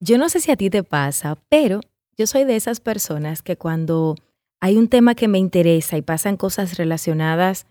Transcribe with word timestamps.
Yo 0.00 0.16
no 0.16 0.30
sé 0.30 0.40
si 0.40 0.50
a 0.50 0.56
ti 0.56 0.70
te 0.70 0.82
pasa, 0.82 1.38
pero 1.50 1.80
yo 2.16 2.26
soy 2.26 2.44
de 2.44 2.56
esas 2.56 2.80
personas 2.80 3.42
que 3.42 3.56
cuando 3.56 4.16
hay 4.60 4.78
un 4.78 4.88
tema 4.88 5.14
que 5.14 5.28
me 5.28 5.38
interesa 5.38 5.98
y 5.98 6.02
pasan 6.02 6.38
cosas 6.38 6.78
relacionadas 6.78 7.66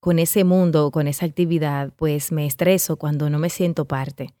con 0.00 0.20
ese 0.20 0.44
mundo 0.44 0.86
o 0.86 0.90
con 0.92 1.08
esa 1.08 1.26
actividad, 1.26 1.92
pues 1.96 2.30
me 2.30 2.46
estreso 2.46 2.96
cuando 2.96 3.30
no 3.30 3.40
me 3.40 3.50
siento 3.50 3.84
parte. 3.84 4.32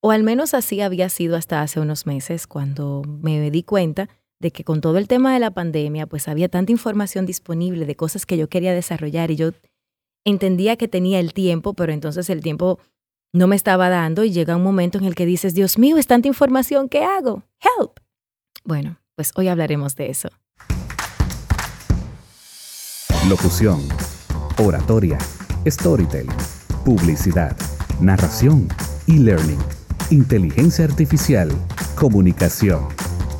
O 0.00 0.12
al 0.12 0.22
menos 0.22 0.54
así 0.54 0.80
había 0.80 1.08
sido 1.08 1.34
hasta 1.34 1.62
hace 1.62 1.80
unos 1.80 2.06
meses 2.06 2.46
cuando 2.46 3.02
me 3.04 3.50
di 3.50 3.64
cuenta 3.64 4.08
de 4.38 4.52
que 4.52 4.62
con 4.62 4.80
todo 4.80 4.98
el 4.98 5.08
tema 5.08 5.34
de 5.34 5.40
la 5.40 5.50
pandemia, 5.50 6.06
pues 6.06 6.28
había 6.28 6.48
tanta 6.48 6.70
información 6.70 7.26
disponible 7.26 7.86
de 7.86 7.96
cosas 7.96 8.24
que 8.24 8.36
yo 8.36 8.48
quería 8.48 8.72
desarrollar 8.72 9.32
y 9.32 9.36
yo 9.36 9.50
entendía 10.24 10.76
que 10.76 10.86
tenía 10.86 11.18
el 11.18 11.32
tiempo, 11.32 11.74
pero 11.74 11.92
entonces 11.92 12.30
el 12.30 12.42
tiempo 12.42 12.78
no 13.36 13.46
me 13.46 13.56
estaba 13.56 13.88
dando 13.90 14.24
y 14.24 14.32
llega 14.32 14.56
un 14.56 14.62
momento 14.62 14.98
en 14.98 15.04
el 15.04 15.14
que 15.14 15.26
dices, 15.26 15.54
Dios 15.54 15.78
mío, 15.78 15.98
es 15.98 16.06
tanta 16.06 16.26
información, 16.26 16.88
¿qué 16.88 17.04
hago? 17.04 17.42
Help. 17.60 17.98
Bueno, 18.64 18.98
pues 19.14 19.32
hoy 19.36 19.48
hablaremos 19.48 19.94
de 19.94 20.10
eso. 20.10 20.28
Locución, 23.28 23.80
oratoria, 24.58 25.18
storytelling, 25.66 26.32
publicidad, 26.84 27.56
narración, 28.00 28.68
e-learning, 29.06 29.60
inteligencia 30.10 30.86
artificial, 30.86 31.50
comunicación. 31.94 32.88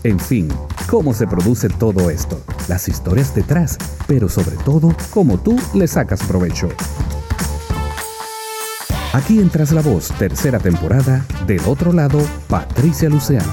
En 0.02 0.20
fin, 0.20 0.48
cómo 0.88 1.14
se 1.14 1.26
produce 1.26 1.68
todo 1.68 2.10
esto, 2.10 2.42
las 2.68 2.88
historias 2.88 3.34
detrás, 3.34 3.78
pero 4.06 4.28
sobre 4.28 4.56
todo, 4.58 4.94
cómo 5.10 5.38
tú 5.38 5.56
le 5.74 5.88
sacas 5.88 6.22
provecho. 6.24 6.68
Aquí 9.12 9.38
entras 9.38 9.72
la 9.72 9.80
voz, 9.80 10.08
tercera 10.18 10.58
temporada, 10.58 11.24
del 11.46 11.60
otro 11.66 11.92
lado, 11.92 12.18
Patricia 12.48 13.08
Luciano. 13.08 13.50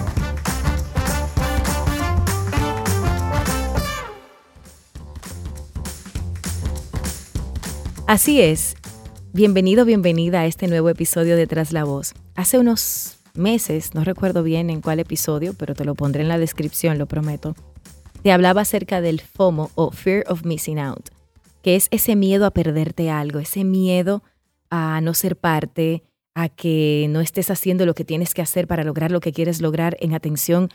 Así 8.08 8.42
es. 8.42 8.76
Bienvenido, 9.32 9.86
bienvenida 9.86 10.42
a 10.42 10.46
este 10.48 10.68
nuevo 10.68 10.90
episodio 10.90 11.38
de 11.38 11.48
Tras 11.48 11.72
la 11.72 11.86
Voz. 11.86 12.14
Hace 12.36 12.60
unos 12.60 13.18
meses, 13.34 13.96
no 13.96 14.04
recuerdo 14.04 14.44
bien 14.44 14.70
en 14.70 14.82
cuál 14.82 15.00
episodio, 15.00 15.54
pero 15.54 15.76
te 15.76 15.86
lo 15.86 15.96
pondré 15.96 16.24
en 16.24 16.28
la 16.30 16.38
descripción, 16.38 16.98
lo 16.98 17.06
prometo, 17.06 17.56
te 18.22 18.32
hablaba 18.32 18.62
acerca 18.62 19.02
del 19.02 19.22
FOMO 19.22 19.72
o 19.76 19.92
Fear 19.92 20.26
of 20.28 20.44
Missing 20.44 20.80
Out, 20.80 21.10
que 21.62 21.76
es 21.76 21.88
ese 21.92 22.16
miedo 22.16 22.46
a 22.46 22.52
perderte 22.52 23.10
algo, 23.10 23.40
ese 23.40 23.64
miedo 23.64 24.24
a 24.76 25.02
no 25.02 25.14
ser 25.14 25.38
parte, 25.38 26.02
a 26.34 26.50
que 26.50 27.06
no 27.12 27.22
estés 27.22 27.52
haciendo 27.52 27.86
lo 27.86 27.94
que 27.94 28.06
tienes 28.06 28.34
que 28.34 28.42
hacer 28.42 28.66
para 28.66 28.84
lograr 28.84 29.12
lo 29.12 29.20
que 29.20 29.32
quieres 29.32 29.62
lograr 29.62 29.96
en 30.00 30.16
atención 30.16 30.70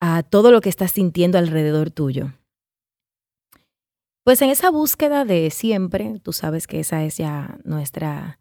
a 0.00 0.24
todo 0.24 0.50
lo 0.50 0.60
que 0.60 0.68
estás 0.68 0.90
sintiendo 0.90 1.38
alrededor 1.38 1.92
tuyo. 1.92 2.32
Pues 4.24 4.42
en 4.42 4.50
esa 4.50 4.68
búsqueda 4.70 5.24
de 5.24 5.50
siempre, 5.50 6.18
tú 6.24 6.32
sabes 6.32 6.66
que 6.66 6.80
esa 6.80 7.04
es 7.04 7.18
ya 7.18 7.56
nuestra, 7.62 8.40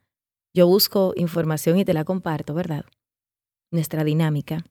yo 0.56 0.66
busco 0.66 1.14
información 1.16 1.78
y 1.78 1.86
te 1.86 1.94
la 1.94 2.03
comparto, 2.03 2.56
¿verdad? 2.56 2.84
Nuestra 3.72 4.03
dinámica. 4.03 4.66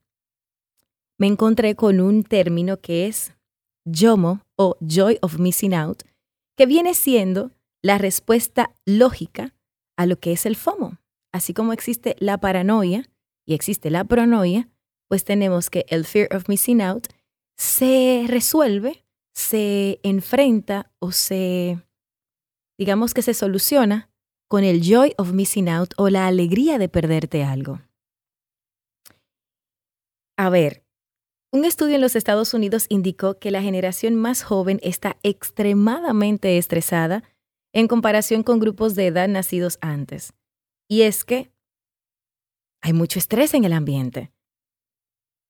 Me 1.17 1.29
encontré 1.29 1.77
con 1.77 2.01
un 2.01 2.25
término 2.25 2.81
que 2.81 3.07
es 3.07 3.35
YOMO 3.85 4.41
o 4.57 4.77
Joy 4.81 5.19
of 5.23 5.39
Missing 5.39 5.75
Out, 5.75 6.03
que 6.57 6.67
viene 6.67 6.95
siendo 6.95 7.53
la 7.83 7.99
respuesta 7.99 8.73
lógica 8.85 9.54
a 9.97 10.07
lo 10.07 10.19
que 10.19 10.33
es 10.33 10.47
el 10.47 10.57
FOMO. 10.57 10.99
Así 11.33 11.53
como 11.53 11.73
existe 11.73 12.17
la 12.19 12.39
paranoia 12.39 13.11
y 13.47 13.55
existe 13.55 13.91
la 13.91 14.05
pronoia, 14.05 14.69
pues 15.09 15.25
tenemos 15.25 15.71
que 15.71 15.85
el 15.89 16.05
fear 16.05 16.35
of 16.35 16.49
missing 16.49 16.81
out 16.81 17.09
se 17.57 18.25
resuelve, 18.29 19.05
se 19.35 20.01
enfrenta 20.03 20.93
o 20.99 21.13
se, 21.13 21.79
digamos 22.79 23.15
que 23.15 23.23
se 23.23 23.35
soluciona 23.35 24.11
con 24.49 24.65
el 24.65 24.83
joy 24.83 25.15
of 25.19 25.33
missing 25.33 25.69
out 25.69 25.95
o 25.97 26.09
la 26.09 26.27
alegría 26.27 26.79
de 26.79 26.89
perderte 26.89 27.45
algo. 27.45 27.81
A 30.37 30.51
ver, 30.51 30.85
un 31.53 31.65
estudio 31.65 31.95
en 31.95 32.01
los 32.01 32.17
Estados 32.17 32.55
Unidos 32.55 32.87
indicó 32.89 33.39
que 33.39 33.53
la 33.53 33.63
generación 33.63 34.17
más 34.17 34.43
joven 34.43 34.81
está 34.83 35.17
extremadamente 35.23 36.59
estresada 36.59 37.23
en 37.75 37.89
comparación 37.89 38.43
con 38.43 38.61
grupos 38.61 38.95
de 38.95 39.09
edad 39.09 39.29
nacidos 39.29 39.79
antes. 39.83 40.33
Y 40.89 41.03
es 41.03 41.25
que 41.25 41.51
hay 42.81 42.93
mucho 42.93 43.19
estrés 43.19 43.53
en 43.53 43.65
el 43.65 43.73
ambiente. 43.73 44.31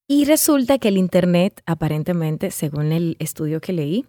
Y 0.08 0.24
resulta 0.24 0.78
que 0.78 0.88
el 0.88 0.96
Internet, 0.96 1.62
aparentemente, 1.66 2.50
según 2.50 2.92
el 2.92 3.16
estudio 3.20 3.60
que 3.60 3.72
leí, 3.72 4.06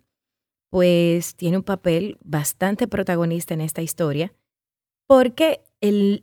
pues 0.70 1.36
tiene 1.36 1.58
un 1.58 1.64
papel 1.64 2.18
bastante 2.22 2.88
protagonista 2.88 3.54
en 3.54 3.62
esta 3.62 3.82
historia, 3.82 4.34
porque 5.08 5.62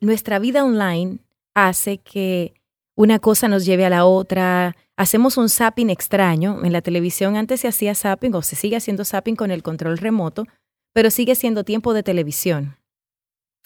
nuestra 0.00 0.38
vida 0.38 0.64
online 0.64 1.20
hace 1.54 1.98
que 1.98 2.54
una 2.96 3.18
cosa 3.18 3.48
nos 3.48 3.64
lleve 3.64 3.84
a 3.86 3.90
la 3.90 4.04
otra, 4.04 4.76
hacemos 4.96 5.36
un 5.36 5.48
zapping 5.48 5.90
extraño. 5.90 6.64
En 6.64 6.72
la 6.72 6.82
televisión 6.82 7.36
antes 7.36 7.60
se 7.60 7.68
hacía 7.68 7.94
zapping 7.94 8.34
o 8.34 8.42
se 8.42 8.56
sigue 8.56 8.76
haciendo 8.76 9.04
zapping 9.04 9.36
con 9.36 9.50
el 9.50 9.62
control 9.62 9.98
remoto, 9.98 10.46
pero 10.92 11.10
sigue 11.10 11.34
siendo 11.34 11.64
tiempo 11.64 11.94
de 11.94 12.02
televisión. 12.02 12.76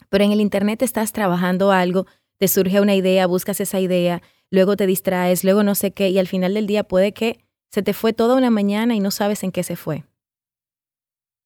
Pero 0.09 0.25
en 0.25 0.32
el 0.32 0.41
Internet 0.41 0.82
estás 0.82 1.12
trabajando 1.12 1.72
algo, 1.72 2.06
te 2.38 2.48
surge 2.48 2.81
una 2.81 2.94
idea, 2.94 3.26
buscas 3.26 3.60
esa 3.60 3.81
idea, 3.81 4.22
luego 4.50 4.76
te 4.76 4.87
distraes, 4.87 5.42
luego 5.44 5.62
no 5.62 5.75
sé 5.75 5.92
qué, 5.92 6.10
y 6.10 6.19
al 6.19 6.28
final 6.28 6.54
del 6.54 6.66
día 6.66 6.84
puede 6.84 7.12
que 7.12 7.41
se 7.70 7.82
te 7.82 7.92
fue 7.92 8.12
toda 8.12 8.36
una 8.36 8.50
mañana 8.50 8.94
y 8.94 9.00
no 9.00 9.10
sabes 9.10 9.42
en 9.42 9.53
qué 9.53 9.62
se 9.62 9.76
fue. 9.76 10.04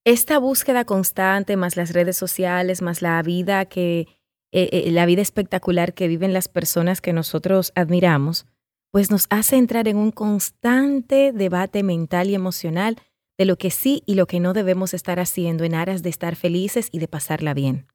Esta 0.05 0.39
búsqueda 0.39 0.85
constante, 0.85 1.57
más 1.57 1.77
las 1.77 1.93
redes 1.93 2.17
sociales, 2.17 2.83
más 2.83 3.03
la 3.03 3.23
vida 3.23 3.67
que 3.67 4.09
eh, 4.53 4.69
eh, 4.73 4.91
la 4.91 5.07
vida 5.07 5.23
espectacular 5.23 5.95
que 5.95 6.09
viven 6.09 6.33
las 6.33 6.49
personas 6.49 7.01
que 7.01 7.13
nosotros 7.13 7.73
admiramos, 7.77 8.47
pues 8.91 9.11
nos 9.11 9.27
hace 9.31 9.57
entrar 9.57 9.87
en 9.87 9.97
un 9.97 10.11
constante 10.11 11.33
debate 11.33 11.83
mental 11.83 12.31
y 12.31 12.35
emocional 12.35 12.97
de 13.41 13.47
lo 13.47 13.57
que 13.57 13.71
sí 13.71 14.03
y 14.05 14.17
lo 14.17 14.27
que 14.27 14.39
no 14.39 14.53
debemos 14.53 14.93
estar 14.93 15.19
haciendo 15.19 15.65
en 15.65 15.75
aras 15.75 16.03
de 16.03 16.11
estar 16.11 16.37
felices 16.37 16.91
y 16.93 16.99
de 16.99 17.09
pasarla 17.09 17.55
bien. 17.55 17.87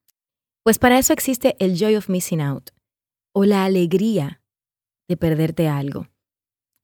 Pues 0.63 0.79
para 0.79 0.97
eso 0.97 1.13
existe 1.13 1.55
el 1.59 1.77
joy 1.77 1.97
of 1.97 2.09
missing 2.09 2.41
out, 2.41 2.71
o 3.31 3.45
la 3.45 3.63
alegría 3.63 4.41
de 5.07 5.17
perderte 5.17 5.67
algo. 5.67 6.07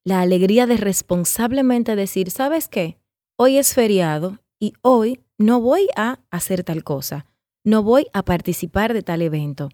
La 0.06 0.22
alegría 0.22 0.68
de 0.68 0.78
responsablemente 0.78 1.96
decir, 1.96 2.30
¿sabes 2.30 2.68
qué? 2.68 3.00
Hoy 3.36 3.58
es 3.58 3.74
feriado 3.74 4.38
y 4.60 4.74
hoy 4.84 5.22
no 5.40 5.60
voy 5.60 5.88
a 5.96 6.20
hacer 6.30 6.64
tal 6.64 6.84
cosa, 6.84 7.26
no 7.64 7.82
voy 7.82 8.06
a 8.14 8.22
participar 8.22 8.94
de 8.94 9.02
tal 9.02 9.24
evento, 9.24 9.70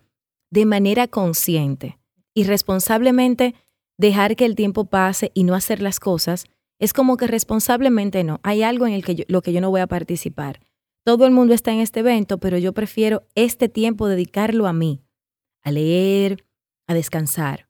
de 0.50 0.66
manera 0.66 1.10
consciente 1.10 2.00
y 2.34 2.46
responsablemente 2.46 3.54
dejar 3.98 4.38
que 4.38 4.46
el 4.46 4.56
tiempo 4.56 4.86
pase 4.86 5.32
y 5.34 5.44
no 5.44 5.56
hacer 5.56 5.82
las 5.82 6.00
cosas 6.00 6.46
es 6.80 6.94
como 6.94 7.18
que 7.18 7.28
responsablemente 7.28 8.24
no. 8.24 8.40
Hay 8.44 8.64
algo 8.64 8.88
en 8.88 8.94
el 8.94 9.04
que 9.04 9.26
lo 9.28 9.42
que 9.42 9.54
yo 9.54 9.62
no 9.62 9.70
voy 9.70 9.82
a 9.82 9.88
participar. 9.88 10.60
Todo 11.04 11.26
el 11.26 11.32
mundo 11.32 11.54
está 11.54 11.72
en 11.72 11.80
este 11.80 12.02
evento, 12.02 12.38
pero 12.38 12.58
yo 12.58 12.74
prefiero 12.74 13.24
este 13.36 13.70
tiempo 13.70 14.08
dedicarlo 14.08 14.68
a 14.68 14.74
mí, 14.74 15.02
a 15.64 15.72
leer, 15.72 16.46
a 16.88 16.94
descansar. 16.94 17.68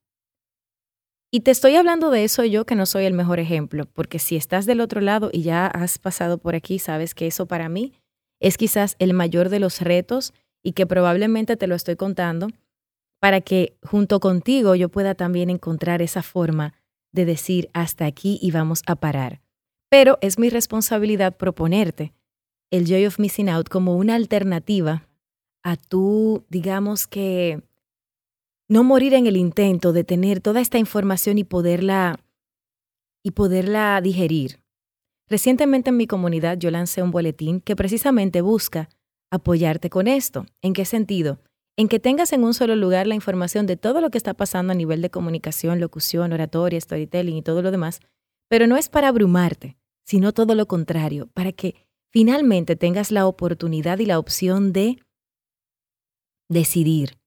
Y 1.31 1.41
te 1.41 1.51
estoy 1.51 1.75
hablando 1.75 2.09
de 2.09 2.23
eso 2.23 2.45
yo 2.45 2.65
que 2.65 2.75
no 2.75 2.85
soy 2.85 3.05
el 3.05 3.13
mejor 3.13 3.39
ejemplo, 3.39 3.85
porque 3.85 4.17
si 4.17 4.37
estás 4.37 4.65
del 4.65 4.81
otro 4.81 5.01
lado 5.01 5.29
y 5.31 5.41
ya 5.41 5.67
has 5.67 5.99
pasado 5.99 6.37
por 6.37 6.55
aquí, 6.55 6.79
sabes 6.79 7.13
que 7.13 7.27
eso 7.27 7.47
para 7.47 7.69
mí 7.69 7.93
es 8.39 8.57
quizás 8.57 8.95
el 8.99 9.13
mayor 9.13 9.49
de 9.49 9.59
los 9.59 9.81
retos 9.81 10.33
y 10.63 10.71
que 10.71 10.85
probablemente 10.85 11.57
te 11.57 11.67
lo 11.67 11.75
estoy 11.75 11.95
contando 11.95 12.47
para 13.19 13.41
que 13.41 13.77
junto 13.83 14.19
contigo 14.19 14.75
yo 14.75 14.89
pueda 14.89 15.15
también 15.15 15.49
encontrar 15.49 16.01
esa 16.01 16.23
forma 16.23 16.73
de 17.17 17.25
decir 17.25 17.69
hasta 17.73 18.05
aquí 18.05 18.39
y 18.41 18.51
vamos 18.51 18.83
a 18.85 18.95
parar. 18.95 19.41
Pero 19.89 20.19
es 20.21 20.37
mi 20.37 20.49
responsabilidad 20.49 21.35
proponerte 21.35 22.13
el 22.71 22.85
Joy 22.85 23.07
of 23.07 23.19
Missing 23.19 23.49
Out 23.49 23.69
como 23.69 23.97
una 23.97 24.15
alternativa 24.15 25.07
a 25.63 25.75
tú, 25.75 26.45
digamos 26.49 27.07
que, 27.07 27.61
no 28.69 28.83
morir 28.83 29.13
en 29.13 29.27
el 29.27 29.37
intento 29.37 29.93
de 29.93 30.03
tener 30.03 30.41
toda 30.41 30.61
esta 30.61 30.77
información 30.77 31.37
y 31.37 31.43
poderla 31.43 32.19
y 33.23 33.31
poderla 33.31 33.99
digerir. 34.01 34.59
Recientemente 35.29 35.89
en 35.89 35.97
mi 35.97 36.05
comunidad 36.05 36.57
yo 36.57 36.69
lancé 36.69 37.01
un 37.01 37.11
boletín 37.11 37.61
que 37.61 37.75
precisamente 37.75 38.41
busca 38.41 38.89
apoyarte 39.31 39.89
con 39.89 40.07
esto. 40.07 40.45
¿En 40.61 40.73
qué 40.73 40.85
sentido? 40.85 41.39
En 41.77 41.87
que 41.87 41.99
tengas 41.99 42.33
en 42.33 42.43
un 42.43 42.55
solo 42.55 42.75
lugar 42.75 43.05
la 43.05 43.15
información 43.15 43.67
de 43.67 43.77
todo 43.77 44.01
lo 44.01 44.09
que 44.09 44.17
está 44.17 44.33
pasando 44.33 44.73
a 44.73 44.75
nivel 44.75 45.01
de 45.01 45.11
comunicación, 45.11 45.79
locución, 45.79 46.33
oratoria, 46.33 46.81
storytelling 46.81 47.37
y 47.37 47.43
todo 47.43 47.61
lo 47.61 47.69
demás, 47.69 47.99
pero 48.49 48.65
no 48.65 48.77
es 48.77 48.89
para 48.89 49.09
abrumarte, 49.09 49.77
sino 50.03 50.33
todo 50.33 50.55
lo 50.55 50.67
contrario, 50.67 51.27
para 51.33 51.51
que 51.51 51.75
finalmente 52.11 52.75
tengas 52.75 53.11
la 53.11 53.27
oportunidad 53.27 53.99
y 53.99 54.07
la 54.07 54.17
opción 54.17 54.73
de 54.73 54.97
decidir, 56.49 57.19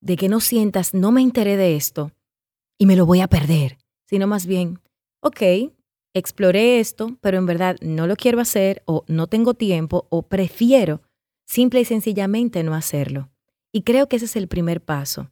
de 0.00 0.16
que 0.16 0.28
no 0.28 0.40
sientas, 0.40 0.92
no 0.92 1.12
me 1.12 1.22
enteré 1.22 1.56
de 1.56 1.76
esto 1.76 2.10
y 2.78 2.86
me 2.86 2.96
lo 2.96 3.06
voy 3.06 3.20
a 3.20 3.28
perder, 3.28 3.78
sino 4.08 4.26
más 4.26 4.46
bien, 4.46 4.80
ok, 5.20 5.70
exploré 6.14 6.80
esto, 6.80 7.16
pero 7.20 7.38
en 7.38 7.46
verdad 7.46 7.76
no 7.80 8.08
lo 8.08 8.16
quiero 8.16 8.40
hacer 8.40 8.82
o 8.86 9.04
no 9.06 9.28
tengo 9.28 9.54
tiempo 9.54 10.08
o 10.10 10.22
prefiero 10.22 11.02
simple 11.46 11.80
y 11.80 11.84
sencillamente 11.84 12.64
no 12.64 12.74
hacerlo. 12.74 13.31
Y 13.72 13.82
creo 13.82 14.08
que 14.08 14.16
ese 14.16 14.26
es 14.26 14.36
el 14.36 14.48
primer 14.48 14.82
paso, 14.82 15.30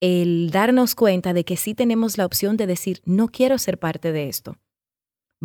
el 0.00 0.50
darnos 0.50 0.94
cuenta 0.94 1.32
de 1.32 1.44
que 1.44 1.56
sí 1.56 1.74
tenemos 1.74 2.16
la 2.16 2.24
opción 2.24 2.56
de 2.56 2.66
decir, 2.66 3.02
no 3.04 3.28
quiero 3.28 3.58
ser 3.58 3.78
parte 3.78 4.12
de 4.12 4.28
esto. 4.28 4.56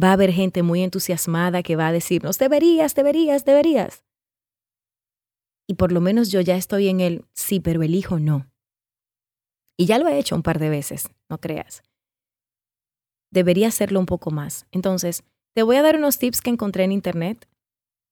Va 0.01 0.09
a 0.09 0.13
haber 0.13 0.31
gente 0.31 0.61
muy 0.61 0.83
entusiasmada 0.83 1.63
que 1.63 1.75
va 1.75 1.87
a 1.87 1.91
decirnos, 1.91 2.37
deberías, 2.37 2.93
deberías, 2.95 3.43
deberías. 3.43 4.03
Y 5.67 5.75
por 5.75 5.91
lo 5.91 6.01
menos 6.01 6.31
yo 6.31 6.41
ya 6.41 6.55
estoy 6.55 6.89
en 6.89 6.99
el 6.99 7.25
sí, 7.33 7.59
pero 7.59 7.81
elijo 7.81 8.19
no. 8.19 8.51
Y 9.77 9.85
ya 9.85 9.97
lo 9.97 10.07
he 10.07 10.19
hecho 10.19 10.35
un 10.35 10.43
par 10.43 10.59
de 10.59 10.69
veces, 10.69 11.09
no 11.27 11.39
creas. 11.39 11.81
Debería 13.31 13.69
hacerlo 13.69 13.99
un 13.99 14.05
poco 14.05 14.29
más. 14.29 14.67
Entonces, 14.71 15.23
te 15.55 15.63
voy 15.63 15.77
a 15.77 15.81
dar 15.81 15.95
unos 15.95 16.19
tips 16.19 16.41
que 16.41 16.49
encontré 16.49 16.83
en 16.83 16.91
internet 16.91 17.47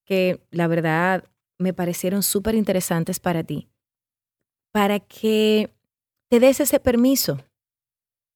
que 0.04 0.42
la 0.50 0.66
verdad 0.66 1.24
me 1.58 1.72
parecieron 1.72 2.22
súper 2.22 2.54
interesantes 2.54 3.20
para 3.20 3.44
ti. 3.44 3.68
Para 4.72 5.00
que 5.00 5.70
te 6.30 6.38
des 6.40 6.60
ese 6.60 6.78
permiso. 6.78 7.38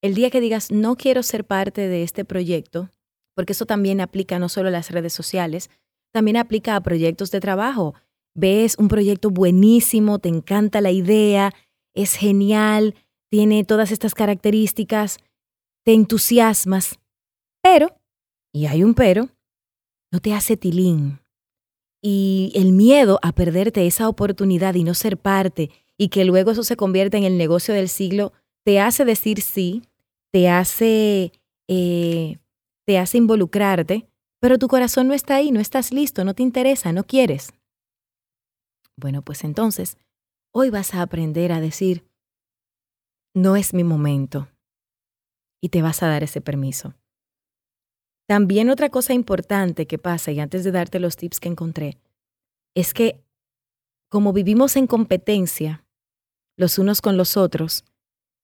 El 0.02 0.14
día 0.14 0.30
que 0.30 0.40
digas, 0.40 0.70
no 0.70 0.96
quiero 0.96 1.22
ser 1.22 1.44
parte 1.44 1.88
de 1.88 2.02
este 2.02 2.24
proyecto, 2.24 2.90
porque 3.34 3.52
eso 3.52 3.66
también 3.66 4.00
aplica 4.00 4.38
no 4.38 4.48
solo 4.48 4.68
a 4.68 4.72
las 4.72 4.90
redes 4.90 5.12
sociales, 5.12 5.70
también 6.12 6.36
aplica 6.36 6.76
a 6.76 6.82
proyectos 6.82 7.30
de 7.30 7.40
trabajo. 7.40 7.94
Ves 8.34 8.76
un 8.78 8.88
proyecto 8.88 9.30
buenísimo, 9.30 10.18
te 10.18 10.28
encanta 10.28 10.80
la 10.80 10.90
idea, 10.90 11.52
es 11.94 12.14
genial, 12.16 12.94
tiene 13.30 13.64
todas 13.64 13.92
estas 13.92 14.14
características, 14.14 15.18
te 15.84 15.92
entusiasmas, 15.94 16.98
pero, 17.62 17.96
y 18.52 18.66
hay 18.66 18.82
un 18.82 18.94
pero, 18.94 19.28
no 20.12 20.20
te 20.20 20.34
hace 20.34 20.56
tilín. 20.56 21.20
Y 22.02 22.52
el 22.54 22.72
miedo 22.72 23.18
a 23.22 23.32
perderte 23.32 23.86
esa 23.86 24.08
oportunidad 24.08 24.74
y 24.74 24.84
no 24.84 24.94
ser 24.94 25.16
parte 25.16 25.70
y 25.98 26.08
que 26.08 26.24
luego 26.24 26.50
eso 26.50 26.64
se 26.64 26.76
convierta 26.76 27.16
en 27.16 27.24
el 27.24 27.38
negocio 27.38 27.74
del 27.74 27.88
siglo, 27.88 28.32
te 28.64 28.80
hace 28.80 29.04
decir 29.04 29.40
sí, 29.40 29.82
te 30.32 30.48
hace 30.48 31.32
eh, 31.68 32.38
te 32.84 32.98
hace 32.98 33.18
involucrarte, 33.18 34.08
pero 34.40 34.58
tu 34.58 34.68
corazón 34.68 35.08
no 35.08 35.14
está 35.14 35.36
ahí, 35.36 35.50
no 35.50 35.60
estás 35.60 35.92
listo, 35.92 36.24
no 36.24 36.34
te 36.34 36.42
interesa, 36.42 36.92
no 36.92 37.04
quieres. 37.04 37.52
Bueno, 38.96 39.22
pues 39.22 39.42
entonces, 39.44 39.96
hoy 40.52 40.70
vas 40.70 40.94
a 40.94 41.02
aprender 41.02 41.50
a 41.52 41.60
decir, 41.60 42.04
no 43.34 43.56
es 43.56 43.74
mi 43.74 43.84
momento, 43.84 44.48
y 45.60 45.70
te 45.70 45.82
vas 45.82 46.02
a 46.02 46.08
dar 46.08 46.22
ese 46.22 46.40
permiso. 46.40 46.94
También 48.26 48.70
otra 48.70 48.90
cosa 48.90 49.14
importante 49.14 49.86
que 49.86 49.98
pasa, 49.98 50.30
y 50.30 50.40
antes 50.40 50.62
de 50.62 50.72
darte 50.72 51.00
los 51.00 51.16
tips 51.16 51.40
que 51.40 51.48
encontré, 51.48 51.98
es 52.74 52.94
que 52.94 53.24
como 54.10 54.32
vivimos 54.32 54.76
en 54.76 54.86
competencia 54.86 55.83
los 56.56 56.78
unos 56.78 57.00
con 57.00 57.16
los 57.16 57.36
otros, 57.36 57.84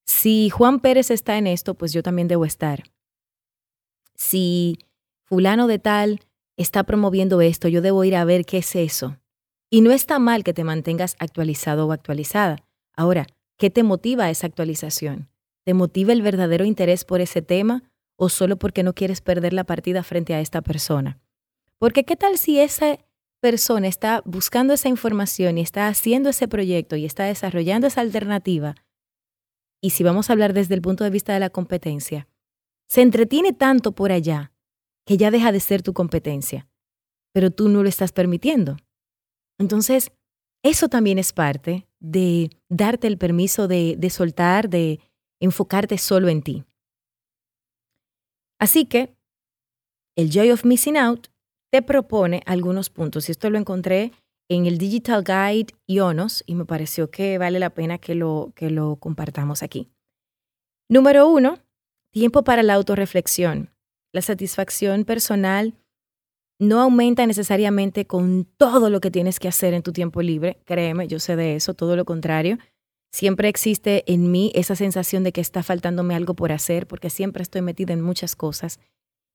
si 0.04 0.50
Juan 0.50 0.80
Pérez 0.80 1.10
está 1.10 1.38
en 1.38 1.46
esto, 1.46 1.74
pues 1.74 1.92
yo 1.92 2.02
también 2.02 2.28
debo 2.28 2.44
estar 2.44 2.82
si 4.20 4.78
fulano 5.24 5.66
de 5.66 5.78
tal 5.78 6.20
está 6.58 6.84
promoviendo 6.84 7.40
esto, 7.40 7.68
yo 7.68 7.80
debo 7.80 8.04
ir 8.04 8.14
a 8.14 8.24
ver 8.26 8.44
qué 8.44 8.58
es 8.58 8.76
eso. 8.76 9.16
Y 9.70 9.80
no 9.80 9.92
está 9.92 10.18
mal 10.18 10.44
que 10.44 10.52
te 10.52 10.62
mantengas 10.62 11.16
actualizado 11.18 11.86
o 11.86 11.92
actualizada. 11.92 12.58
Ahora, 12.94 13.26
¿qué 13.56 13.70
te 13.70 13.82
motiva 13.82 14.28
esa 14.28 14.46
actualización? 14.46 15.30
¿Te 15.64 15.72
motiva 15.72 16.12
el 16.12 16.20
verdadero 16.20 16.66
interés 16.66 17.06
por 17.06 17.22
ese 17.22 17.40
tema 17.40 17.82
o 18.16 18.28
solo 18.28 18.58
porque 18.58 18.82
no 18.82 18.94
quieres 18.94 19.22
perder 19.22 19.54
la 19.54 19.64
partida 19.64 20.02
frente 20.02 20.34
a 20.34 20.40
esta 20.40 20.60
persona? 20.60 21.18
Porque 21.78 22.04
¿qué 22.04 22.16
tal 22.16 22.36
si 22.36 22.60
esa 22.60 22.98
persona 23.40 23.88
está 23.88 24.22
buscando 24.25 24.75
esa 24.75 24.88
información 24.88 25.58
y 25.58 25.62
está 25.62 25.88
haciendo 25.88 26.31
ese 26.31 26.46
proyecto 26.46 26.96
y 26.96 27.04
está 27.04 27.25
desarrollando 27.25 27.87
esa 27.87 28.00
alternativa? 28.00 28.76
Y 29.82 29.90
si 29.90 30.04
vamos 30.04 30.28
a 30.28 30.34
hablar 30.34 30.52
desde 30.52 30.75
el 30.75 30.82
punto 30.82 31.04
de 31.04 31.10
vista 31.10 31.32
de 31.32 31.40
la 31.40 31.50
competencia, 31.50 32.28
se 32.88 33.02
entretiene 33.02 33.52
tanto 33.52 33.92
por 33.92 34.12
allá 34.12 34.52
que 35.06 35.16
ya 35.16 35.31
deja 35.31 35.52
de 35.52 35.60
ser 35.60 35.82
tu 35.82 35.94
competencia, 35.94 36.69
pero 37.32 37.50
tú 37.50 37.69
no 37.69 37.82
lo 37.82 37.88
estás 37.88 38.12
permitiendo. 38.12 38.76
Entonces, 39.58 40.12
eso 40.62 40.88
también 40.88 41.19
es 41.19 41.32
parte 41.32 41.88
de 41.98 42.50
darte 42.69 43.06
el 43.06 43.16
permiso 43.16 43.69
de, 43.69 43.96
de 43.98 44.10
soltar, 44.10 44.69
de 44.69 45.00
enfocarte 45.40 45.96
solo 45.98 46.28
en 46.28 46.42
ti. 46.42 46.64
Así 48.58 48.84
que, 48.84 49.14
el 50.16 50.31
Joy 50.31 50.50
of 50.50 50.64
Missing 50.64 50.98
Out 50.98 51.28
te 51.70 51.82
propone 51.82 52.43
algunos 52.46 52.90
puntos, 52.90 53.28
y 53.28 53.32
esto 53.32 53.50
lo 53.50 53.58
encontré 53.58 54.12
en 54.49 54.67
el 54.67 54.78
Digital 54.78 55.22
Guide 55.25 55.75
Ionos 55.87 56.43
y 56.46 56.55
me 56.56 56.64
pareció 56.64 57.11
que 57.11 57.38
vale 57.38 57.58
la 57.61 57.70
pena 57.70 57.99
que 57.99 58.14
lo, 58.14 58.52
que 58.56 58.70
lo 58.70 58.96
compartamos 58.96 59.62
aquí. 59.62 59.88
Número 60.88 61.28
uno, 61.28 61.61
Tiempo 62.12 62.43
para 62.43 62.64
la 62.64 62.75
autorreflexión. 62.75 63.70
La 64.12 64.20
satisfacción 64.20 65.05
personal 65.05 65.75
no 66.58 66.81
aumenta 66.81 67.25
necesariamente 67.25 68.05
con 68.05 68.46
todo 68.56 68.90
lo 68.90 69.00
que 69.00 69.12
tienes 69.12 69.38
que 69.38 69.46
hacer 69.46 69.75
en 69.75 69.84
tu 69.84 69.93
tiempo 69.93 70.20
libre. 70.20 70.58
Créeme, 70.64 71.06
yo 71.06 71.20
sé 71.20 71.37
de 71.37 71.55
eso, 71.55 71.75
todo 71.75 71.94
lo 71.94 72.05
contrario. 72.05 72.58
Siempre 73.12 73.49
existe 73.49 74.02
en 74.12 74.32
mí 74.32 74.50
esa 74.56 74.75
sensación 74.75 75.23
de 75.23 75.31
que 75.31 75.40
está 75.40 75.62
faltándome 75.62 76.16
algo 76.16 76.34
por 76.34 76.50
hacer 76.50 76.88
porque 76.88 77.11
siempre 77.11 77.44
estoy 77.44 77.62
metida 77.62 77.93
en 77.93 78.00
muchas 78.00 78.34
cosas. 78.34 78.81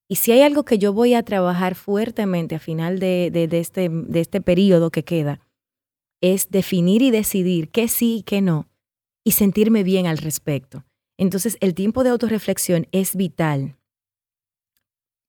Y 0.07 0.15
si 0.15 0.31
hay 0.31 0.41
algo 0.41 0.65
que 0.65 0.77
yo 0.77 0.93
voy 0.93 1.13
a 1.13 1.23
trabajar 1.23 1.75
fuertemente 1.75 2.55
a 2.55 2.59
final 2.59 2.99
de, 2.99 3.31
este, 3.51 3.89
de 3.89 4.19
este 4.19 4.41
periodo 4.41 4.91
que 4.91 5.03
queda, 5.03 5.39
es 6.21 6.49
definir 6.49 7.01
y 7.01 7.11
decidir 7.11 7.69
qué 7.69 7.87
sí 7.87 8.17
y 8.17 8.23
qué 8.23 8.41
no 8.41 8.69
y 9.23 9.31
sentirme 9.31 9.83
bien 9.83 10.05
al 10.05 10.19
respecto. 10.19 10.85
Entonces, 11.17 11.57
el 11.59 11.73
tiempo 11.73 12.03
de 12.03 12.11
autorreflexión 12.11 12.87
es 12.91 13.15
vital. 13.15 13.77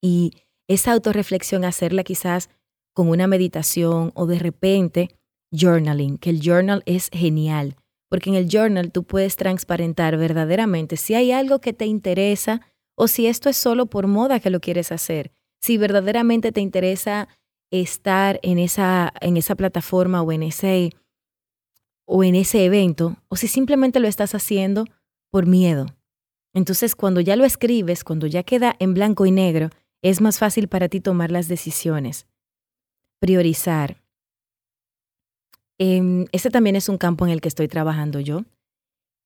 Y 0.03 0.33
esa 0.69 0.93
autorreflexión 0.93 1.65
hacerla 1.65 2.05
quizás 2.05 2.51
con 2.93 3.09
una 3.09 3.27
meditación 3.27 4.13
o 4.15 4.27
de 4.27 4.39
repente 4.39 5.11
journaling, 5.53 6.19
que 6.19 6.31
el 6.31 6.41
journal 6.41 6.83
es 6.87 7.09
genial, 7.13 7.77
porque 8.09 8.31
en 8.31 8.37
el 8.37 8.49
journal 8.49 8.93
tú 8.93 9.05
puedes 9.05 9.37
transparentar 9.37 10.17
verdaderamente 10.17 10.97
si 10.97 11.15
hay 11.15 11.33
algo 11.33 11.61
que 11.61 11.73
te 11.73 11.87
interesa 11.87 12.61
o 12.97 13.09
si 13.09 13.27
esto 13.27 13.49
es 13.49 13.57
solo 13.57 13.87
por 13.87 14.07
moda 14.07 14.41
que 14.41 14.51
lo 14.51 14.61
quieres 14.61 14.91
hacer, 14.91 15.31
si 15.61 15.79
verdaderamente 15.79 16.51
te 16.51 16.61
interesa 16.61 17.29
estar 17.71 18.41
en 18.43 18.59
esa, 18.59 19.13
en 19.21 19.37
esa 19.37 19.55
plataforma 19.55 20.23
o 20.23 20.33
en 20.33 20.43
ese, 20.43 20.91
o 22.07 22.25
en 22.25 22.35
ese 22.35 22.65
evento, 22.65 23.17
o 23.29 23.37
si 23.37 23.49
simplemente 23.49 24.01
lo 24.01 24.09
estás 24.09 24.35
haciendo 24.35 24.85
por 25.31 25.47
miedo. 25.47 25.87
Entonces, 26.55 26.97
cuando 26.97 27.21
ya 27.21 27.37
lo 27.37 27.45
escribes, 27.45 28.03
cuando 28.03 28.27
ya 28.27 28.43
queda 28.43 28.75
en 28.79 28.95
blanco 28.95 29.27
y 29.27 29.31
negro, 29.31 29.71
es 30.03 30.21
más 30.21 30.39
fácil 30.39 30.69
para 30.69 30.89
ti 30.89 31.01
tomar 31.01 31.31
las 31.31 31.49
decisiones. 31.49 32.27
Priorizar. 33.21 34.03
Eh, 35.79 36.25
ese 36.33 36.51
también 36.51 36.77
es 36.77 36.89
un 36.89 36.97
campo 36.97 37.27
en 37.27 37.33
el 37.33 37.43
que 37.43 37.49
estoy 37.49 37.69
trabajando 37.69 38.21
yo, 38.21 38.45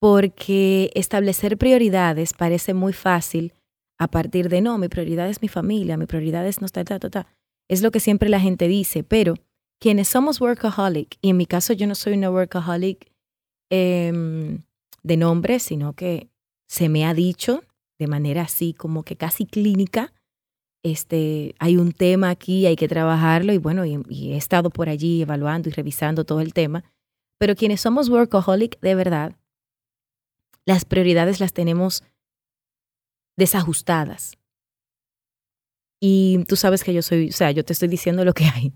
porque 0.01 0.91
establecer 0.95 1.59
prioridades 1.59 2.33
parece 2.33 2.75
muy 2.75 2.93
fácil 2.93 3.53
a 4.01 4.09
partir 4.09 4.49
de, 4.49 4.61
no, 4.63 4.79
mi 4.79 4.89
prioridad 4.89 5.29
es 5.29 5.43
mi 5.43 5.49
familia, 5.49 5.97
mi 5.97 6.07
prioridad 6.07 6.47
es 6.47 6.61
no, 6.61 6.69
ta, 6.69 6.85
ta, 6.85 6.99
ta, 6.99 7.11
ta. 7.11 7.27
Es 7.69 7.83
lo 7.83 7.91
que 7.91 8.01
siempre 8.01 8.29
la 8.29 8.41
gente 8.41 8.67
dice, 8.67 9.05
pero 9.05 9.35
quienes 9.79 10.09
somos 10.09 10.41
workaholic, 10.41 11.19
y 11.21 11.31
en 11.31 11.37
mi 11.37 11.47
caso 11.47 11.73
yo 11.75 11.87
no 11.87 11.95
soy 11.95 12.15
una 12.15 12.31
workaholic, 12.31 13.13
eh, 13.71 14.59
de 15.03 15.17
nombre, 15.17 15.59
sino 15.59 15.93
que 15.95 16.29
se 16.67 16.89
me 16.89 17.05
ha 17.05 17.15
dicho 17.15 17.63
de 17.99 18.07
manera 18.07 18.43
así 18.43 18.73
como 18.73 19.03
que 19.03 19.17
casi 19.17 19.45
clínica, 19.45 20.13
este, 20.83 21.55
hay 21.59 21.77
un 21.77 21.93
tema 21.93 22.31
aquí, 22.31 22.65
hay 22.65 22.77
que 22.77 22.89
trabajarlo 22.89 23.53
y 23.53 23.59
bueno, 23.59 23.85
y, 23.85 24.33
he 24.33 24.37
estado 24.37 24.71
por 24.71 24.89
allí 24.89 25.21
evaluando 25.21 25.69
y 25.69 25.73
revisando 25.73 26.25
todo 26.25 26.41
el 26.41 26.55
tema, 26.55 26.85
pero 27.39 27.55
quienes 27.55 27.83
somos 27.83 28.09
workaholic 28.09 28.81
de 28.81 28.95
verdad, 28.95 29.37
las 30.65 30.87
prioridades 30.87 31.41
las 31.41 31.53
tenemos 31.53 32.03
desajustadas. 33.41 34.39
Y 36.01 36.45
tú 36.47 36.55
sabes 36.55 36.85
que 36.85 36.95
yo 36.95 37.03
soy, 37.03 37.31
o 37.31 37.33
sea, 37.33 37.51
yo 37.51 37.65
te 37.65 37.73
estoy 37.73 37.89
diciendo 37.89 38.25
lo 38.25 38.33
que 38.33 38.45
hay. 38.45 38.73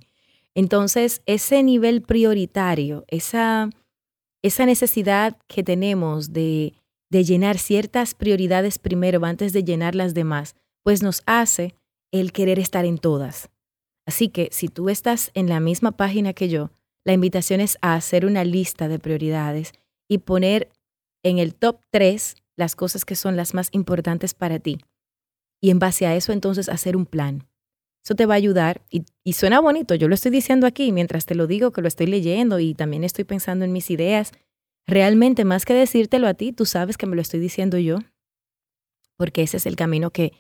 Entonces, 0.54 1.23
ese 1.26 1.62
nivel 1.62 2.02
prioritario, 2.02 3.04
esa 3.09 3.71
esa 4.44 4.66
necesidad 4.66 5.38
que 5.47 5.62
tenemos 5.62 6.35
de, 6.35 6.75
de 7.09 7.25
llenar 7.25 7.56
ciertas 7.56 8.12
prioridades 8.12 8.78
primero 8.78 9.25
antes 9.25 9.54
de 9.54 9.64
llenar 9.64 9.94
las 9.94 10.12
demás, 10.12 10.54
pues 10.83 11.02
nos 11.02 11.23
hace 11.25 11.75
el 12.12 12.30
querer 12.30 12.59
estar 12.59 12.85
en 12.85 12.99
todas. 12.99 13.49
Así 14.04 14.28
que 14.28 14.50
si 14.52 14.68
tú 14.68 14.90
estás 14.90 15.30
en 15.33 15.49
la 15.49 15.61
misma 15.61 15.92
página 15.92 16.35
que 16.35 16.50
yo, 16.50 16.73
la 17.06 17.14
invitación 17.14 17.62
es 17.62 17.78
a 17.80 17.94
hacer 17.94 18.26
una 18.26 18.44
lista 18.44 18.87
de 18.87 18.99
prioridades 18.99 19.73
y 20.09 20.18
poner 20.18 20.71
en 21.23 21.38
el 21.38 21.54
top 21.54 21.80
3 21.90 22.37
las 22.56 22.76
cosas 22.76 23.04
que 23.04 23.16
son 23.16 23.37
las 23.37 23.54
más 23.54 23.68
importantes 23.73 24.34
para 24.34 24.58
ti. 24.58 24.78
Y 25.61 25.70
en 25.70 25.78
base 25.78 26.06
a 26.06 26.14
eso 26.14 26.32
entonces 26.32 26.68
hacer 26.68 26.96
un 26.96 27.06
plan. 27.06 27.46
Eso 28.04 28.14
te 28.14 28.26
va 28.26 28.34
a 28.34 28.37
ayudar 28.37 28.82
y, 28.90 29.32
suena 29.32 29.61
bonito. 29.61 29.94
Yo 29.94 30.08
lo 30.08 30.14
estoy 30.14 30.30
diciendo 30.30 30.66
aquí 30.66 30.92
mientras 30.92 31.25
te 31.25 31.34
lo 31.34 31.46
digo, 31.46 31.73
que 31.73 31.80
lo 31.80 31.88
estoy 31.88 32.06
leyendo 32.06 32.61
y 32.61 32.75
también 32.75 33.02
estoy 33.02 33.25
pensando 33.25 33.64
en 33.64 33.73
mis 33.73 33.90
ideas. 33.90 34.32
Realmente, 34.87 35.46
más 35.46 35.64
que 35.64 35.73
decírtelo 35.73 36.28
a 36.28 36.34
ti, 36.34 36.52
tú 36.52 36.66
sabes 36.66 36.99
que 36.99 37.06
me 37.06 37.16
lo 37.16 37.23
estoy 37.23 37.40
diciendo 37.40 37.78
yo, 37.78 37.99
porque 39.16 39.42
ese 39.42 39.56
es 39.56 39.64
el 39.64 39.76
camino 39.76 40.11
que, 40.11 40.32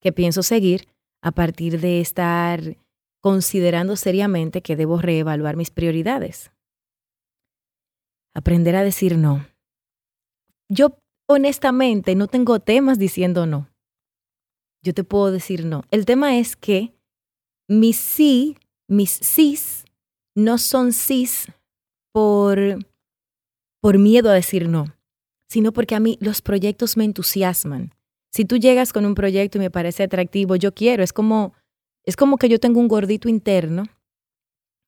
que 0.00 0.12
pienso 0.12 0.42
seguir 0.42 0.88
a 1.22 1.30
partir 1.30 1.80
de 1.80 2.00
estar 2.00 2.76
considerando 3.20 3.94
seriamente 3.94 4.60
que 4.60 4.74
debo 4.74 5.00
reevaluar 5.00 5.54
mis 5.54 5.70
prioridades. 5.70 6.50
Aprender 8.34 8.74
a 8.74 8.82
decir 8.82 9.16
no. 9.16 9.46
Yo 10.68 10.98
honestamente 11.26 12.14
no 12.14 12.26
tengo 12.26 12.60
temas 12.60 12.98
diciendo 12.98 13.46
no. 13.46 13.68
Yo 14.82 14.94
te 14.94 15.04
puedo 15.04 15.30
decir 15.30 15.64
no. 15.64 15.82
El 15.90 16.04
tema 16.04 16.38
es 16.38 16.56
que 16.56 16.92
mis 17.68 17.96
sí, 17.96 18.56
mis 18.88 19.10
sís, 19.10 19.84
no 20.34 20.58
son 20.58 20.92
sís 20.92 21.46
por, 22.12 22.58
por 23.80 23.98
miedo 23.98 24.30
a 24.30 24.34
decir 24.34 24.68
no, 24.68 24.86
sino 25.48 25.72
porque 25.72 25.94
a 25.94 26.00
mí 26.00 26.18
los 26.20 26.42
proyectos 26.42 26.96
me 26.96 27.04
entusiasman. 27.04 27.94
Si 28.30 28.44
tú 28.44 28.56
llegas 28.56 28.92
con 28.92 29.04
un 29.04 29.14
proyecto 29.14 29.58
y 29.58 29.60
me 29.60 29.70
parece 29.70 30.02
atractivo, 30.02 30.56
yo 30.56 30.74
quiero, 30.74 31.02
es 31.02 31.12
como, 31.12 31.54
es 32.04 32.16
como 32.16 32.38
que 32.38 32.48
yo 32.48 32.58
tengo 32.58 32.80
un 32.80 32.88
gordito 32.88 33.28
interno 33.28 33.84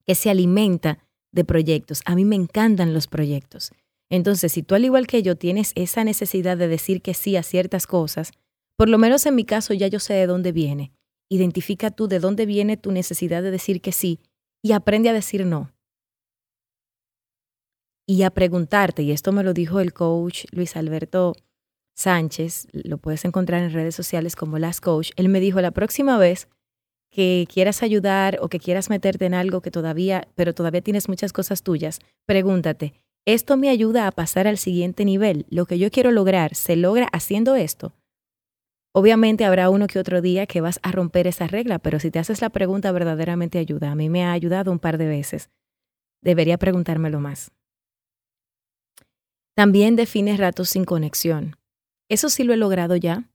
que 0.07 0.15
se 0.15 0.31
alimenta 0.31 0.99
de 1.33 1.45
proyectos. 1.45 2.01
A 2.07 2.15
mí 2.15 2.25
me 2.25 2.37
encantan 2.37 2.95
los 2.95 3.07
proyectos. 3.07 3.73
Entonces, 4.15 4.53
si 4.53 4.63
tú 4.63 4.75
al 4.75 4.85
igual 4.85 5.07
que 5.07 5.23
yo 5.23 5.37
tienes 5.37 5.73
esa 5.75 6.05
necesidad 6.05 6.57
de 6.57 6.69
decir 6.69 7.03
que 7.03 7.15
sí 7.15 7.37
a 7.37 7.43
ciertas 7.43 7.87
cosas, 7.87 8.33
por 8.77 8.89
lo 8.89 8.99
menos 8.99 9.27
en 9.27 9.35
mi 9.35 9.45
caso 9.45 9.75
ya 9.75 9.89
yo 9.89 9.99
sé 9.99 10.15
de 10.15 10.27
dónde 10.27 10.53
viene 10.53 10.93
identifica 11.29 11.91
tú 11.91 12.09
de 12.09 12.21
dónde 12.21 12.47
viene 12.47 12.77
tu 12.77 12.93
necesidad 12.93 13.43
de 13.43 13.51
decir 13.51 13.81
que 13.81 13.93
sí 13.93 14.21
y 14.63 14.73
aprende 14.73 15.09
a 15.09 15.13
decir 15.13 15.47
no. 15.47 15.71
Y 18.07 18.23
a 18.23 18.31
preguntarte, 18.31 19.03
y 19.03 19.13
esto 19.13 19.33
me 19.33 19.43
lo 19.43 19.55
dijo 19.55 19.81
el 19.81 19.93
coach 19.93 20.45
Luis 20.53 20.77
Alberto 20.77 21.35
Sánchez, 21.97 22.69
lo 22.73 22.99
puedes 22.99 23.25
encontrar 23.25 23.63
en 23.63 23.73
redes 23.73 23.95
sociales 23.95 24.37
como 24.37 24.59
Last 24.59 24.81
Coach, 24.81 25.11
él 25.17 25.29
me 25.29 25.41
dijo 25.41 25.61
la 25.61 25.71
próxima 25.71 26.19
vez 26.19 26.49
que 27.11 27.47
quieras 27.51 27.83
ayudar 27.83 28.39
o 28.43 28.49
que 28.49 28.59
quieras 28.59 28.91
meterte 28.91 29.25
en 29.25 29.35
algo 29.35 29.63
que 29.63 29.71
todavía, 29.71 30.29
pero 30.35 30.55
todavía 30.55 30.83
tienes 30.83 31.09
muchas 31.09 31.33
cosas 31.33 31.63
tuyas, 31.63 32.01
pregúntate, 32.27 32.93
¿esto 33.27 33.57
me 33.57 33.69
ayuda 33.69 34.07
a 34.07 34.13
pasar 34.13 34.47
al 34.47 34.59
siguiente 34.59 35.05
nivel? 35.05 35.47
¿Lo 35.51 35.67
que 35.67 35.79
yo 35.79 35.91
quiero 35.91 36.11
lograr 36.11 36.55
se 36.55 36.77
logra 36.77 37.09
haciendo 37.13 37.55
esto? 37.57 37.93
Obviamente 38.97 39.45
habrá 39.45 39.71
uno 39.71 39.89
que 39.89 39.99
otro 39.99 40.21
día 40.21 40.47
que 40.47 40.61
vas 40.61 40.79
a 40.83 40.93
romper 40.93 41.27
esa 41.27 41.49
regla, 41.49 41.81
pero 41.81 41.99
si 41.99 42.13
te 42.13 42.21
haces 42.21 42.41
la 42.41 42.51
pregunta 42.51 42.93
verdaderamente 42.93 43.59
ayuda. 43.59 43.91
A 43.91 43.97
mí 43.97 44.09
me 44.09 44.25
ha 44.25 44.31
ayudado 44.31 44.71
un 44.71 44.79
par 44.79 44.99
de 44.99 45.09
veces. 45.09 45.51
Debería 46.23 46.59
preguntármelo 46.59 47.19
más. 47.19 47.51
También 49.57 49.97
define 49.97 50.37
ratos 50.37 50.71
sin 50.71 50.85
conexión. 50.85 51.57
Eso 52.09 52.29
sí 52.29 52.45
lo 52.45 52.55
he 52.55 52.57
logrado 52.57 52.95
ya. 52.95 53.31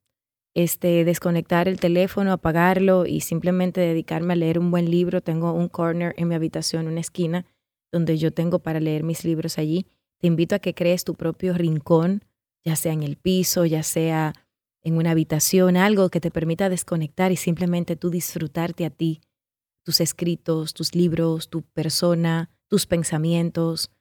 Este, 0.56 1.04
desconectar 1.04 1.68
el 1.68 1.80
teléfono, 1.80 2.32
apagarlo 2.32 3.06
y 3.06 3.22
simplemente 3.22 3.82
dedicarme 3.82 4.34
a 4.34 4.38
leer 4.38 4.60
un 4.60 4.72
buen 4.72 4.90
libro. 4.90 5.22
Tengo 5.22 5.52
un 5.52 5.68
corner 5.68 6.14
en 6.18 6.30
mi 6.30 6.36
habitación, 6.36 6.88
una 6.88 7.02
esquina, 7.02 7.46
donde 7.92 8.18
yo 8.18 8.32
tengo 8.32 8.60
para 8.60 8.80
leer 8.80 9.04
mis 9.04 9.24
libros 9.24 9.58
allí. 9.58 9.88
Te 10.20 10.28
invito 10.28 10.56
a 10.56 10.60
que 10.60 10.74
crees 10.74 11.04
tu 11.04 11.16
propio 11.16 11.54
rincón, 11.54 12.24
ya 12.64 12.76
sea 12.76 12.94
en 12.94 13.04
el 13.04 13.16
piso, 13.16 13.66
ya 13.66 13.84
sea 13.84 14.34
en 14.82 14.98
una 14.98 15.12
habitación, 15.12 15.78
algo 15.78 16.10
que 16.10 16.22
te 16.22 16.32
permita 16.32 16.70
desconectar 16.70 17.32
y 17.32 17.36
simplemente 17.36 17.96
tú 17.96 18.10
disfrutarte 18.10 18.86
a 18.86 18.90
ti, 18.90 19.22
tus 19.84 20.02
escritos, 20.02 20.74
tus 20.74 20.96
libros, 20.96 21.50
tu 21.50 21.62
persona, 21.62 22.50
tus 22.68 22.86
pensamientos, 22.86 23.92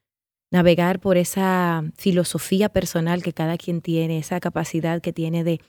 navegar 0.51 0.99
por 0.99 1.17
esa 1.17 1.83
filosofía 1.95 2.69
personal 2.69 3.23
que 3.23 3.33
cada 3.33 3.57
quien 3.57 3.81
tiene, 3.81 4.19
esa 4.19 4.39
capacidad 4.39 5.01
que 5.01 5.13
tiene 5.13 5.43
de, 5.43 5.61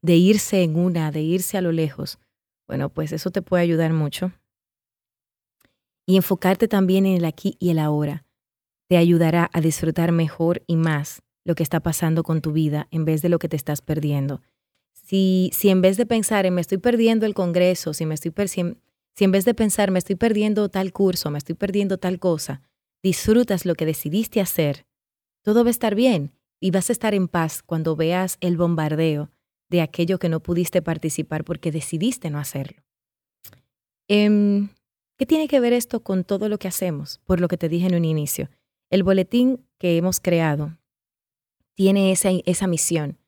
de 0.00 0.16
irse 0.16 0.62
en 0.62 0.76
una, 0.76 1.10
de 1.10 1.22
irse 1.22 1.58
a 1.58 1.62
lo 1.62 1.72
lejos. 1.72 2.18
Bueno, 2.66 2.88
pues 2.88 3.12
eso 3.12 3.30
te 3.30 3.42
puede 3.42 3.62
ayudar 3.62 3.92
mucho. 3.92 4.32
Y 6.06 6.16
enfocarte 6.16 6.68
también 6.68 7.06
en 7.06 7.16
el 7.16 7.24
aquí 7.24 7.56
y 7.58 7.70
el 7.70 7.78
ahora 7.78 8.24
te 8.88 8.96
ayudará 8.96 9.48
a 9.52 9.60
disfrutar 9.60 10.12
mejor 10.12 10.62
y 10.66 10.76
más 10.76 11.22
lo 11.44 11.54
que 11.54 11.62
está 11.62 11.80
pasando 11.80 12.22
con 12.22 12.42
tu 12.42 12.52
vida 12.52 12.88
en 12.90 13.04
vez 13.04 13.22
de 13.22 13.28
lo 13.28 13.38
que 13.38 13.48
te 13.48 13.56
estás 13.56 13.80
perdiendo. 13.80 14.42
Si, 14.92 15.50
si 15.54 15.70
en 15.70 15.80
vez 15.80 15.96
de 15.96 16.06
pensar 16.06 16.46
en 16.46 16.54
me 16.54 16.60
estoy 16.60 16.78
perdiendo 16.78 17.26
el 17.26 17.34
Congreso, 17.34 17.94
si, 17.94 18.06
me 18.06 18.14
estoy 18.14 18.32
si, 18.46 18.76
si 19.14 19.24
en 19.24 19.32
vez 19.32 19.44
de 19.44 19.54
pensar 19.54 19.90
me 19.90 19.98
estoy 19.98 20.16
perdiendo 20.16 20.68
tal 20.68 20.92
curso, 20.92 21.30
me 21.30 21.38
estoy 21.38 21.54
perdiendo 21.54 21.98
tal 21.98 22.18
cosa, 22.18 22.62
disfrutas 23.02 23.64
lo 23.66 23.74
que 23.74 23.86
decidiste 23.86 24.40
hacer, 24.40 24.86
todo 25.42 25.64
va 25.64 25.68
a 25.68 25.70
estar 25.70 25.94
bien 25.94 26.32
y 26.60 26.70
vas 26.70 26.88
a 26.88 26.92
estar 26.92 27.14
en 27.14 27.28
paz 27.28 27.62
cuando 27.62 27.96
veas 27.96 28.38
el 28.40 28.56
bombardeo 28.56 29.30
de 29.68 29.80
aquello 29.80 30.18
que 30.18 30.28
no 30.28 30.40
pudiste 30.40 30.82
participar 30.82 31.44
porque 31.44 31.72
decidiste 31.72 32.30
no 32.30 32.38
hacerlo. 32.38 32.82
Em, 34.06 34.68
¿Qué 35.18 35.26
tiene 35.26 35.48
que 35.48 35.60
ver 35.60 35.72
esto 35.72 36.02
con 36.02 36.24
todo 36.24 36.48
lo 36.48 36.58
que 36.58 36.68
hacemos? 36.68 37.20
Por 37.24 37.40
lo 37.40 37.48
que 37.48 37.58
te 37.58 37.68
dije 37.68 37.86
en 37.86 37.94
un 37.94 38.04
inicio. 38.04 38.48
El 38.90 39.02
boletín 39.02 39.66
que 39.78 39.96
hemos 39.96 40.20
creado 40.20 40.78
tiene 41.74 42.12
esa, 42.12 42.30
esa 42.44 42.66
misión 42.66 43.18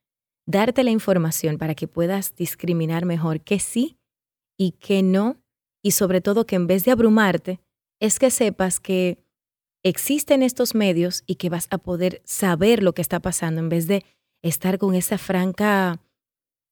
darte 0.46 0.84
la 0.84 0.90
información 0.90 1.58
para 1.58 1.74
que 1.74 1.88
puedas 1.88 2.34
discriminar 2.36 3.04
mejor 3.04 3.40
qué 3.40 3.58
sí 3.58 3.96
y 4.58 4.72
qué 4.72 5.02
no, 5.02 5.38
y 5.82 5.92
sobre 5.92 6.20
todo 6.20 6.46
que 6.46 6.56
en 6.56 6.66
vez 6.66 6.84
de 6.84 6.92
abrumarte, 6.92 7.60
es 8.00 8.18
que 8.18 8.30
sepas 8.30 8.80
que 8.80 9.18
existen 9.82 10.42
estos 10.42 10.74
medios 10.74 11.24
y 11.26 11.36
que 11.36 11.50
vas 11.50 11.66
a 11.70 11.78
poder 11.78 12.22
saber 12.24 12.82
lo 12.82 12.92
que 12.92 13.02
está 13.02 13.20
pasando 13.20 13.60
en 13.60 13.68
vez 13.68 13.86
de 13.86 14.04
estar 14.42 14.78
con 14.78 14.94
esa 14.94 15.18
franca 15.18 16.00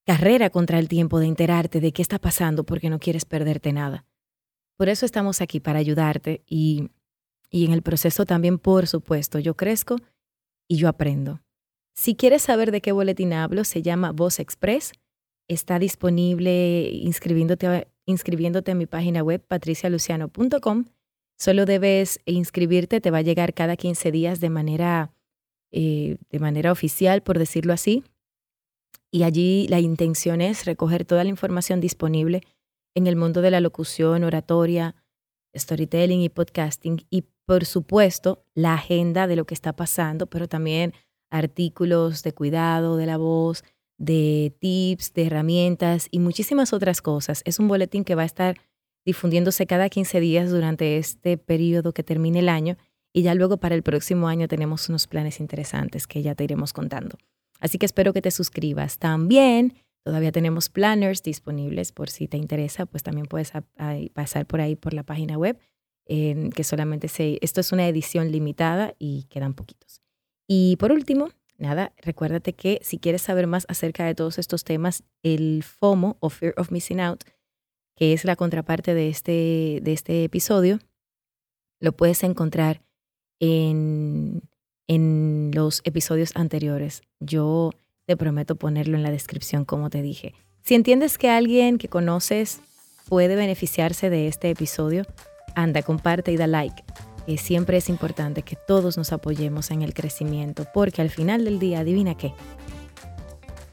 carrera 0.05 0.51
contra 0.51 0.79
el 0.79 0.89
tiempo 0.89 1.21
de 1.21 1.27
enterarte 1.27 1.81
de 1.81 1.93
qué 1.93 2.03
está 2.03 2.19
pasando 2.19 2.65
porque 2.65 2.91
no 2.91 2.99
quieres 2.99 3.25
perderte 3.25 3.73
nada. 3.73 4.05
Por 4.77 4.89
eso 4.89 5.07
estamos 5.07 5.41
aquí, 5.41 5.61
para 5.61 5.79
ayudarte 5.79 6.43
y, 6.47 6.91
y 7.51 7.67
en 7.67 7.73
el 7.73 7.83
proceso 7.83 8.25
también, 8.25 8.59
por 8.59 8.87
supuesto, 8.87 9.39
yo 9.39 9.55
crezco 9.57 9.97
y 10.69 10.77
yo 10.77 10.89
aprendo. 10.89 11.41
Si 11.95 12.15
quieres 12.15 12.43
saber 12.43 12.73
de 12.73 12.81
qué 12.81 12.93
boletín 12.93 13.33
hablo, 13.33 13.65
se 13.65 13.83
llama 13.83 14.13
Voz 14.13 14.41
Express. 14.41 14.93
Está 15.49 15.79
disponible 15.79 16.91
inscribiéndote, 16.91 17.89
inscribiéndote 18.07 18.71
en 18.71 18.79
mi 18.79 18.87
página 18.87 19.23
web 19.23 19.45
patricialuciano.com. 19.47 20.87
Solo 21.39 21.67
debes 21.67 22.21
inscribirte, 22.25 23.01
te 23.01 23.11
va 23.11 23.19
a 23.19 23.23
llegar 23.23 23.53
cada 23.53 23.77
15 23.77 24.11
días 24.13 24.41
de 24.41 24.49
manera, 24.49 25.13
eh, 25.71 26.17
de 26.31 26.39
manera 26.39 26.73
oficial, 26.73 27.23
por 27.23 27.39
decirlo 27.39 27.73
así. 27.73 28.05
Y 29.11 29.25
allí 29.25 29.67
la 29.69 29.81
intención 29.81 30.41
es 30.41 30.65
recoger 30.65 31.05
toda 31.05 31.25
la 31.25 31.31
información 31.31 31.81
disponible 31.81 32.43
en 32.95 33.07
el 33.07 33.17
mundo 33.17 33.43
de 33.43 33.51
la 33.51 33.61
locución, 33.61 34.25
oratoria, 34.25 34.97
storytelling 35.57 36.21
y 36.21 36.29
podcasting. 36.29 37.07
Y 37.11 37.25
por 37.47 37.65
supuesto, 37.65 38.45
la 38.55 38.75
agenda 38.75 39.27
de 39.27 39.37
lo 39.37 39.45
que 39.45 39.55
está 39.55 39.75
pasando, 39.75 40.27
pero 40.27 40.49
también 40.49 40.95
artículos 41.31 42.23
de 42.23 42.33
cuidado 42.33 42.97
de 42.97 43.07
la 43.07 43.17
voz, 43.17 43.65
de 43.99 44.55
tips, 44.59 45.15
de 45.15 45.27
herramientas 45.27 46.09
y 46.11 46.19
muchísimas 46.19 46.73
otras 46.73 47.03
cosas. 47.03 47.43
Es 47.45 47.59
un 47.59 47.69
boletín 47.69 48.05
que 48.05 48.15
va 48.15 48.23
a 48.23 48.27
estar 48.27 48.57
difundiéndose 49.05 49.67
cada 49.67 49.89
15 49.89 50.21
días 50.21 50.51
durante 50.51 50.99
este 50.99 51.39
periodo 51.39 51.93
que 51.93 52.03
termine 52.03 52.41
el 52.41 52.49
año 52.49 52.77
y 53.13 53.23
ya 53.23 53.35
luego 53.35 53.59
para 53.59 53.75
el 53.75 53.83
próximo 53.83 54.29
año 54.29 54.49
tenemos 54.49 54.89
unos 54.89 55.07
planes 55.07 55.41
interesantes 55.41 56.07
que 56.07 56.23
ya 56.23 56.35
te 56.35 56.45
iremos 56.45 56.73
contando. 56.73 57.19
Así 57.61 57.79
que 57.79 57.87
espero 57.87 58.13
que 58.13 58.23
te 58.23 58.31
suscribas. 58.31 58.99
También 58.99 59.75
todavía 60.05 60.33
tenemos 60.33 60.69
planners 60.69 61.23
disponibles 61.23 61.93
por 61.93 62.11
si 62.11 62.29
te 62.29 62.37
interesa, 62.37 62.87
pues 62.87 63.03
también 63.03 63.27
puedes 63.27 63.53
pasar 64.15 64.47
por 64.47 64.61
ahí 64.61 64.77
por 64.77 64.95
la 64.95 65.03
página 65.03 65.39
web, 65.39 65.59
que 66.07 66.65
solamente 66.65 67.09
se, 67.09 67.39
esto 67.41 67.61
es 67.61 67.73
una 67.73 67.89
edición 67.89 68.31
limitada 68.33 68.95
y 68.99 69.25
quedan 69.25 69.55
poquitos. 69.55 70.03
Y 70.49 70.77
por 70.77 70.93
último, 70.93 71.31
nada, 71.57 71.93
recuérdate 71.99 72.53
que 72.53 72.81
si 72.83 72.99
quieres 72.99 73.23
saber 73.23 73.47
más 73.47 73.65
acerca 73.69 74.05
de 74.05 74.15
todos 74.15 74.39
estos 74.39 74.65
temas, 74.65 75.05
el 75.23 75.63
FOMO 75.63 76.17
o 76.21 76.29
Fear 76.29 76.55
of 76.57 76.71
Missing 76.71 77.01
Out, 77.01 77.25
que 77.97 78.13
es 78.13 78.25
la 78.25 78.37
contraparte 78.37 78.95
de 78.95 79.09
este, 79.09 79.81
de 79.83 79.93
este 79.93 80.25
episodio, 80.25 80.79
lo 81.81 81.93
puedes 81.93 82.23
encontrar 82.23 82.83
en, 83.41 84.43
en 84.89 85.51
los 85.55 85.81
episodios 85.85 86.33
anteriores. 86.35 87.03
Yo 87.21 87.71
te 88.07 88.17
prometo 88.17 88.57
ponerlo 88.57 88.97
en 88.97 89.03
la 89.03 89.11
descripción, 89.11 89.65
como 89.65 89.91
te 89.91 90.03
dije. 90.03 90.35
Si 90.63 90.75
entiendes 90.75 91.19
que 91.19 91.31
alguien 91.31 91.79
que 91.79 91.89
conoces 91.89 92.61
puede 93.09 93.37
beneficiarse 93.37 94.11
de 94.11 94.29
este 94.29 94.51
episodio, 94.51 95.05
anda, 95.55 95.83
comparte 95.83 96.33
y 96.33 96.37
da 96.37 96.47
like 96.47 96.83
siempre 97.37 97.77
es 97.77 97.89
importante 97.89 98.43
que 98.43 98.57
todos 98.57 98.97
nos 98.97 99.13
apoyemos 99.13 99.71
en 99.71 99.83
el 99.83 99.95
crecimiento, 99.95 100.67
porque 100.73 101.03
al 101.03 101.11
final 101.11 101.45
del 101.45 101.59
día, 101.59 101.81
adivina 101.81 102.17
qué, 102.17 102.33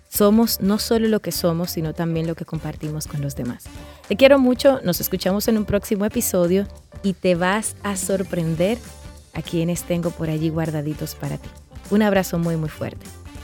somos 0.10 0.62
no 0.62 0.80
solo 0.80 1.08
lo 1.08 1.20
que 1.20 1.32
somos, 1.32 1.72
sino 1.72 1.94
también 1.94 2.28
lo 2.28 2.36
que 2.36 2.46
compartimos 2.46 3.08
con 3.08 3.22
los 3.22 3.36
demás. 3.36 3.66
Te 4.08 4.16
quiero 4.16 4.40
mucho, 4.40 4.80
nos 4.84 5.02
escuchamos 5.02 5.48
en 5.48 5.58
un 5.58 5.66
próximo 5.66 6.06
episodio 6.06 6.68
y 7.04 7.14
te 7.14 7.36
vas 7.36 7.76
a 7.84 7.96
sorprender 7.96 8.78
a 9.34 9.42
quienes 9.42 9.84
tengo 9.84 10.10
por 10.12 10.30
allí 10.30 10.50
guardaditos 10.50 11.16
para 11.16 11.38
ti. 11.38 11.50
Un 11.92 12.02
abrazo 12.02 12.40
muy 12.40 12.58
muy 12.58 12.70
fuerte. 12.70 13.06